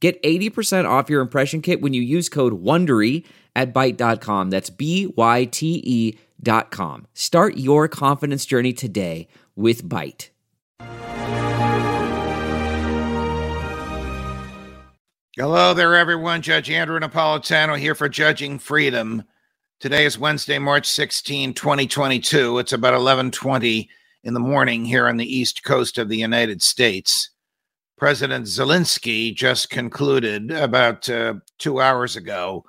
Get 0.00 0.22
80% 0.22 0.88
off 0.88 1.10
your 1.10 1.20
impression 1.20 1.60
kit 1.60 1.80
when 1.80 1.92
you 1.92 2.02
use 2.02 2.28
code 2.28 2.62
WONDERY 2.62 3.24
at 3.56 3.74
Byte.com. 3.74 4.50
That's 4.50 4.70
B-Y-T-E 4.70 6.18
dot 6.40 6.70
com. 6.70 7.06
Start 7.14 7.56
your 7.56 7.88
confidence 7.88 8.46
journey 8.46 8.72
today 8.72 9.26
with 9.56 9.84
Byte. 9.84 10.28
Hello 15.36 15.72
there, 15.74 15.94
everyone. 15.94 16.42
Judge 16.42 16.70
Andrew 16.70 16.98
Napolitano 16.98 17.78
here 17.78 17.94
for 17.94 18.08
Judging 18.08 18.58
Freedom. 18.58 19.22
Today 19.78 20.04
is 20.04 20.18
Wednesday, 20.18 20.58
March 20.58 20.86
16, 20.86 21.54
2022. 21.54 22.58
It's 22.58 22.72
about 22.72 22.94
1120 22.94 23.88
in 24.24 24.34
the 24.34 24.40
morning 24.40 24.84
here 24.84 25.06
on 25.06 25.16
the 25.16 25.36
east 25.36 25.62
coast 25.62 25.96
of 25.98 26.08
the 26.08 26.16
United 26.16 26.60
States. 26.60 27.30
President 27.98 28.46
Zelensky 28.46 29.34
just 29.34 29.70
concluded 29.70 30.52
about 30.52 31.08
uh, 31.10 31.34
two 31.58 31.80
hours 31.80 32.14
ago 32.14 32.64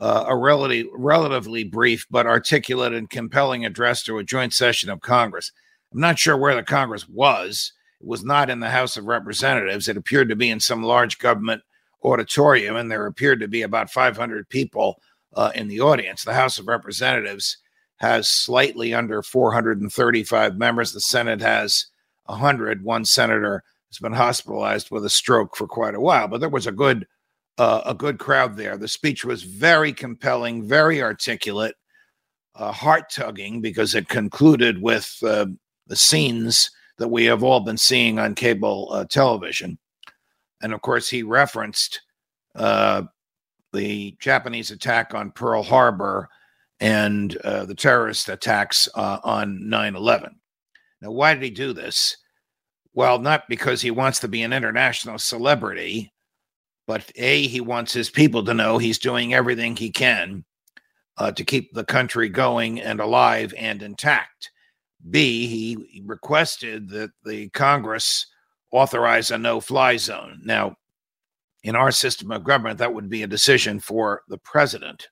uh, 0.00 0.24
a 0.26 0.34
relatively, 0.34 0.90
relatively 0.94 1.64
brief 1.64 2.06
but 2.10 2.26
articulate 2.26 2.94
and 2.94 3.10
compelling 3.10 3.66
address 3.66 4.02
to 4.02 4.16
a 4.16 4.24
joint 4.24 4.54
session 4.54 4.88
of 4.88 5.02
Congress. 5.02 5.52
I'm 5.92 6.00
not 6.00 6.18
sure 6.18 6.36
where 6.36 6.54
the 6.54 6.62
Congress 6.62 7.06
was. 7.06 7.74
It 8.00 8.06
was 8.06 8.24
not 8.24 8.48
in 8.48 8.60
the 8.60 8.70
House 8.70 8.96
of 8.96 9.04
Representatives. 9.04 9.86
It 9.86 9.98
appeared 9.98 10.30
to 10.30 10.36
be 10.36 10.48
in 10.48 10.60
some 10.60 10.82
large 10.82 11.18
government 11.18 11.60
auditorium, 12.02 12.76
and 12.76 12.90
there 12.90 13.04
appeared 13.04 13.40
to 13.40 13.48
be 13.48 13.60
about 13.60 13.90
500 13.90 14.48
people 14.48 14.98
uh, 15.34 15.52
in 15.54 15.68
the 15.68 15.80
audience. 15.80 16.24
The 16.24 16.32
House 16.32 16.58
of 16.58 16.66
Representatives 16.66 17.58
has 17.96 18.30
slightly 18.30 18.94
under 18.94 19.22
435 19.22 20.56
members. 20.56 20.92
The 20.92 21.00
Senate 21.00 21.42
has 21.42 21.86
100. 22.24 22.82
One 22.82 23.04
senator 23.04 23.62
has 23.90 23.98
been 23.98 24.12
hospitalized 24.12 24.90
with 24.90 25.04
a 25.04 25.10
stroke 25.10 25.56
for 25.56 25.66
quite 25.66 25.94
a 25.94 26.00
while, 26.00 26.28
but 26.28 26.40
there 26.40 26.48
was 26.48 26.66
a 26.66 26.72
good 26.72 27.06
uh, 27.58 27.82
a 27.84 27.94
good 27.94 28.18
crowd 28.18 28.56
there. 28.56 28.78
The 28.78 28.88
speech 28.88 29.24
was 29.24 29.42
very 29.42 29.92
compelling, 29.92 30.66
very 30.66 31.02
articulate, 31.02 31.74
uh, 32.54 32.72
heart 32.72 33.10
tugging 33.10 33.60
because 33.60 33.94
it 33.94 34.08
concluded 34.08 34.80
with 34.80 35.14
uh, 35.22 35.46
the 35.86 35.96
scenes 35.96 36.70
that 36.96 37.08
we 37.08 37.24
have 37.26 37.42
all 37.42 37.60
been 37.60 37.76
seeing 37.76 38.18
on 38.18 38.34
cable 38.34 38.88
uh, 38.92 39.04
television, 39.04 39.78
and 40.62 40.72
of 40.72 40.80
course 40.82 41.08
he 41.08 41.22
referenced 41.22 42.00
uh, 42.54 43.02
the 43.72 44.16
Japanese 44.20 44.70
attack 44.70 45.14
on 45.14 45.32
Pearl 45.32 45.62
Harbor 45.62 46.28
and 46.78 47.36
uh, 47.38 47.64
the 47.66 47.74
terrorist 47.74 48.28
attacks 48.28 48.88
on 48.94 49.68
9 49.68 49.96
11. 49.96 50.34
Now, 51.02 51.10
why 51.10 51.34
did 51.34 51.42
he 51.42 51.50
do 51.50 51.72
this? 51.72 52.16
Well, 52.92 53.18
not 53.18 53.48
because 53.48 53.80
he 53.80 53.90
wants 53.90 54.18
to 54.20 54.28
be 54.28 54.42
an 54.42 54.52
international 54.52 55.18
celebrity, 55.18 56.12
but 56.86 57.10
A, 57.16 57.46
he 57.46 57.60
wants 57.60 57.92
his 57.92 58.10
people 58.10 58.44
to 58.44 58.54
know 58.54 58.78
he's 58.78 58.98
doing 58.98 59.32
everything 59.32 59.76
he 59.76 59.90
can 59.90 60.44
uh, 61.16 61.30
to 61.32 61.44
keep 61.44 61.72
the 61.72 61.84
country 61.84 62.28
going 62.28 62.80
and 62.80 62.98
alive 62.98 63.54
and 63.56 63.82
intact. 63.82 64.50
B, 65.08 65.46
he 65.46 66.02
requested 66.04 66.88
that 66.90 67.10
the 67.24 67.48
Congress 67.50 68.26
authorize 68.72 69.30
a 69.30 69.38
no 69.38 69.60
fly 69.60 69.96
zone. 69.96 70.40
Now, 70.44 70.76
in 71.62 71.76
our 71.76 71.90
system 71.90 72.30
of 72.32 72.44
government, 72.44 72.78
that 72.78 72.92
would 72.92 73.08
be 73.08 73.22
a 73.22 73.28
decision 73.28 73.80
for 73.80 74.22
the 74.28 74.38
president. 74.38 75.08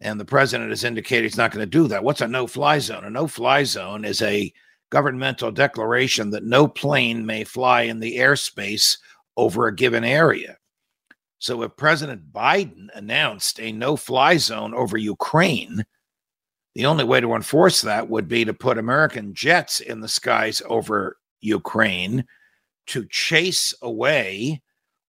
And 0.00 0.18
the 0.18 0.24
president 0.24 0.70
has 0.70 0.84
indicated 0.84 1.24
he's 1.24 1.36
not 1.36 1.50
going 1.50 1.64
to 1.64 1.70
do 1.70 1.88
that. 1.88 2.04
What's 2.04 2.20
a 2.20 2.28
no 2.28 2.46
fly 2.46 2.78
zone? 2.78 3.04
A 3.04 3.10
no 3.10 3.26
fly 3.26 3.64
zone 3.64 4.04
is 4.04 4.22
a 4.22 4.52
governmental 4.90 5.50
declaration 5.50 6.30
that 6.30 6.44
no 6.44 6.68
plane 6.68 7.24
may 7.24 7.44
fly 7.44 7.82
in 7.82 8.00
the 8.00 8.18
airspace 8.18 8.98
over 9.36 9.66
a 9.66 9.74
given 9.74 10.04
area. 10.04 10.56
So 11.38 11.62
if 11.62 11.76
President 11.76 12.32
Biden 12.32 12.88
announced 12.94 13.60
a 13.60 13.72
no 13.72 13.96
fly 13.96 14.36
zone 14.36 14.74
over 14.74 14.98
Ukraine, 14.98 15.84
the 16.74 16.86
only 16.86 17.04
way 17.04 17.20
to 17.20 17.34
enforce 17.34 17.80
that 17.80 18.08
would 18.08 18.28
be 18.28 18.44
to 18.44 18.52
put 18.52 18.78
American 18.78 19.32
jets 19.32 19.80
in 19.80 20.00
the 20.00 20.08
skies 20.08 20.60
over 20.66 21.16
Ukraine 21.40 22.26
to 22.88 23.06
chase 23.06 23.72
away 23.82 24.60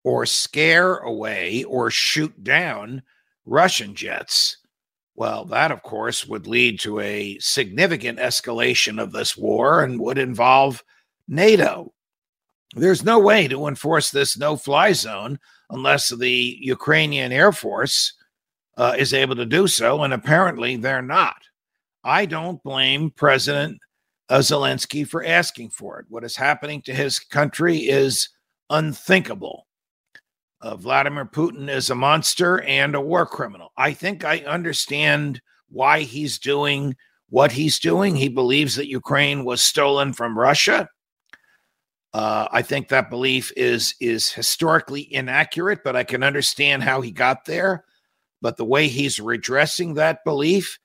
or 0.03 0.25
scare 0.25 0.97
away 0.97 1.63
or 1.65 1.91
shoot 1.91 2.43
down 2.43 3.03
Russian 3.45 3.93
jets. 3.93 4.57
Well, 5.15 5.45
that, 5.45 5.71
of 5.71 5.83
course, 5.83 6.25
would 6.25 6.47
lead 6.47 6.79
to 6.81 6.99
a 6.99 7.37
significant 7.39 8.19
escalation 8.19 9.01
of 9.01 9.11
this 9.11 9.35
war 9.35 9.83
and 9.83 9.99
would 9.99 10.17
involve 10.17 10.83
NATO. 11.27 11.93
There's 12.75 13.03
no 13.03 13.19
way 13.19 13.47
to 13.47 13.67
enforce 13.67 14.09
this 14.09 14.37
no 14.37 14.55
fly 14.55 14.93
zone 14.93 15.39
unless 15.69 16.09
the 16.09 16.57
Ukrainian 16.61 17.31
Air 17.31 17.51
Force 17.51 18.13
uh, 18.77 18.95
is 18.97 19.13
able 19.13 19.35
to 19.35 19.45
do 19.45 19.67
so. 19.67 20.03
And 20.03 20.13
apparently 20.13 20.77
they're 20.77 21.01
not. 21.01 21.35
I 22.03 22.25
don't 22.25 22.63
blame 22.63 23.11
President 23.11 23.77
uh, 24.29 24.39
Zelensky 24.39 25.07
for 25.07 25.25
asking 25.25 25.71
for 25.71 25.99
it. 25.99 26.05
What 26.09 26.23
is 26.23 26.35
happening 26.35 26.81
to 26.83 26.93
his 26.93 27.19
country 27.19 27.77
is 27.79 28.29
unthinkable. 28.69 29.67
Uh, 30.61 30.75
Vladimir 30.75 31.25
Putin 31.25 31.69
is 31.69 31.89
a 31.89 31.95
monster 31.95 32.61
and 32.61 32.93
a 32.93 33.01
war 33.01 33.25
criminal. 33.25 33.71
I 33.77 33.93
think 33.93 34.23
I 34.23 34.39
understand 34.39 35.41
why 35.69 36.01
he's 36.01 36.37
doing 36.37 36.95
what 37.29 37.51
he's 37.51 37.79
doing. 37.79 38.15
He 38.15 38.27
believes 38.27 38.75
that 38.75 38.89
Ukraine 38.89 39.43
was 39.45 39.63
stolen 39.63 40.13
from 40.13 40.37
Russia. 40.37 40.87
Uh, 42.13 42.47
I 42.51 42.61
think 42.61 42.89
that 42.89 43.09
belief 43.09 43.51
is 43.55 43.95
is 44.01 44.29
historically 44.31 45.11
inaccurate, 45.13 45.79
but 45.83 45.95
I 45.95 46.03
can 46.03 46.23
understand 46.23 46.83
how 46.83 47.01
he 47.01 47.11
got 47.11 47.45
there. 47.45 47.85
But 48.41 48.57
the 48.57 48.65
way 48.65 48.87
he's 48.87 49.19
redressing 49.19 49.93
that 49.93 50.23
belief 50.25 50.77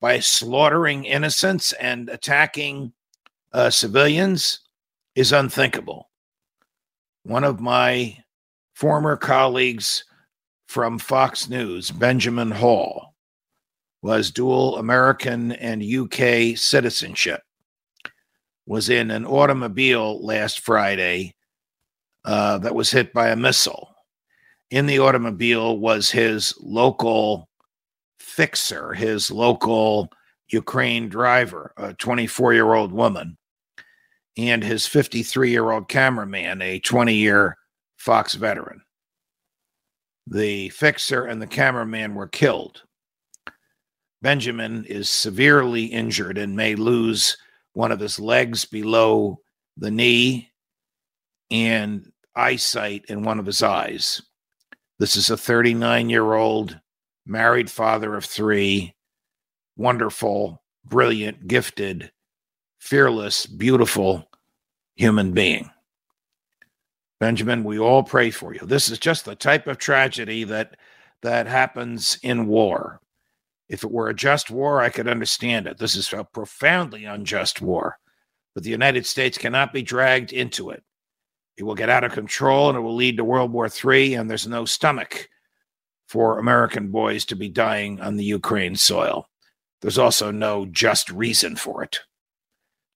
by 0.00 0.18
slaughtering 0.18 1.04
innocents 1.04 1.72
and 1.74 2.08
attacking 2.08 2.92
uh, 3.52 3.70
civilians 3.70 4.60
is 5.14 5.32
unthinkable. 5.32 6.10
One 7.22 7.44
of 7.44 7.60
my 7.60 8.23
former 8.74 9.16
colleagues 9.16 10.04
from 10.66 10.98
Fox 10.98 11.48
News, 11.48 11.90
Benjamin 11.90 12.50
Hall, 12.50 13.14
was 14.02 14.30
dual 14.30 14.76
American 14.76 15.52
and 15.52 15.82
UK 15.82 16.58
citizenship, 16.58 17.40
was 18.66 18.90
in 18.90 19.10
an 19.10 19.24
automobile 19.24 20.22
last 20.24 20.60
Friday 20.60 21.34
uh, 22.24 22.58
that 22.58 22.74
was 22.74 22.90
hit 22.90 23.12
by 23.12 23.28
a 23.28 23.36
missile. 23.36 23.94
In 24.70 24.86
the 24.86 24.98
automobile 24.98 25.78
was 25.78 26.10
his 26.10 26.54
local 26.60 27.48
fixer, 28.18 28.92
his 28.92 29.30
local 29.30 30.10
Ukraine 30.48 31.08
driver, 31.08 31.72
a 31.76 31.94
24 31.94 32.54
year 32.54 32.74
old 32.74 32.92
woman, 32.92 33.38
and 34.36 34.64
his 34.64 34.86
53 34.86 35.50
year 35.50 35.70
old 35.70 35.88
cameraman, 35.88 36.60
a 36.60 36.80
20 36.80 37.14
year 37.14 37.56
Fox 38.04 38.34
veteran. 38.34 38.82
The 40.26 40.68
fixer 40.68 41.24
and 41.24 41.40
the 41.40 41.46
cameraman 41.46 42.14
were 42.14 42.28
killed. 42.28 42.82
Benjamin 44.20 44.84
is 44.84 45.08
severely 45.08 45.86
injured 45.86 46.36
and 46.36 46.54
may 46.54 46.74
lose 46.74 47.38
one 47.72 47.90
of 47.90 48.00
his 48.00 48.20
legs 48.20 48.66
below 48.66 49.40
the 49.78 49.90
knee 49.90 50.50
and 51.50 52.12
eyesight 52.36 53.06
in 53.08 53.22
one 53.22 53.38
of 53.38 53.46
his 53.46 53.62
eyes. 53.62 54.20
This 54.98 55.16
is 55.16 55.30
a 55.30 55.36
39 55.38 56.10
year 56.10 56.34
old 56.34 56.78
married 57.24 57.70
father 57.70 58.16
of 58.16 58.26
three, 58.26 58.94
wonderful, 59.78 60.62
brilliant, 60.84 61.48
gifted, 61.48 62.12
fearless, 62.80 63.46
beautiful 63.46 64.28
human 64.94 65.32
being. 65.32 65.70
Benjamin, 67.20 67.64
we 67.64 67.78
all 67.78 68.02
pray 68.02 68.30
for 68.30 68.54
you. 68.54 68.60
This 68.64 68.90
is 68.90 68.98
just 68.98 69.24
the 69.24 69.36
type 69.36 69.66
of 69.66 69.78
tragedy 69.78 70.44
that 70.44 70.76
that 71.22 71.46
happens 71.46 72.18
in 72.22 72.46
war. 72.46 73.00
If 73.68 73.82
it 73.82 73.90
were 73.90 74.10
a 74.10 74.14
just 74.14 74.50
war, 74.50 74.80
I 74.80 74.90
could 74.90 75.08
understand 75.08 75.66
it. 75.66 75.78
This 75.78 75.96
is 75.96 76.12
a 76.12 76.22
profoundly 76.22 77.06
unjust 77.06 77.62
war, 77.62 77.98
but 78.54 78.62
the 78.62 78.70
United 78.70 79.06
States 79.06 79.38
cannot 79.38 79.72
be 79.72 79.82
dragged 79.82 80.32
into 80.32 80.70
it. 80.70 80.82
It 81.56 81.62
will 81.62 81.74
get 81.74 81.88
out 81.88 82.04
of 82.04 82.12
control 82.12 82.68
and 82.68 82.76
it 82.76 82.82
will 82.82 82.94
lead 82.94 83.16
to 83.16 83.24
World 83.24 83.52
War 83.52 83.68
III, 83.68 84.14
and 84.14 84.28
there's 84.30 84.46
no 84.46 84.66
stomach 84.66 85.28
for 86.06 86.38
American 86.38 86.90
boys 86.90 87.24
to 87.26 87.36
be 87.36 87.48
dying 87.48 88.00
on 88.00 88.16
the 88.16 88.24
Ukraine 88.24 88.76
soil. 88.76 89.28
There's 89.80 89.98
also 89.98 90.30
no 90.30 90.66
just 90.66 91.10
reason 91.10 91.56
for 91.56 91.82
it. 91.82 92.00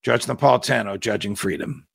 Judge 0.02 0.26
Napolitano, 0.26 1.00
Judging 1.00 1.34
Freedom. 1.34 1.87